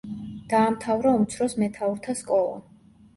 დაამთავრა 0.53 1.11
უმცროს 1.17 1.55
მეთაურთა 1.65 2.17
სკოლა. 2.23 2.57